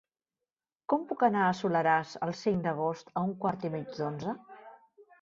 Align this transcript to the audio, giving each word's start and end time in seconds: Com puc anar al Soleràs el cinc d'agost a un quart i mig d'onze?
Com 0.93 1.05
puc 1.11 1.25
anar 1.27 1.43
al 1.49 1.53
Soleràs 1.59 2.15
el 2.29 2.35
cinc 2.41 2.65
d'agost 2.67 3.15
a 3.17 3.27
un 3.31 3.39
quart 3.45 3.71
i 3.71 3.75
mig 3.79 3.97
d'onze? 4.03 4.39